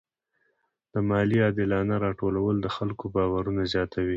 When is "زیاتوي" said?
3.73-4.09